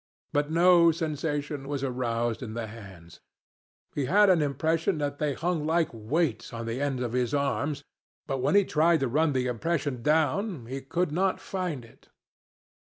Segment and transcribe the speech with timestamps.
[0.33, 3.19] But no sensation was aroused in the hands.
[3.93, 7.83] He had an impression that they hung like weights on the ends of his arms,
[8.25, 12.09] but when he tried to run the impression down, he could not find it.